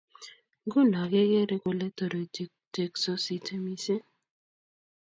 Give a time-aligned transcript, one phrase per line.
[0.65, 2.43] Nguno kekere kole toriti
[2.75, 4.05] teksosite mising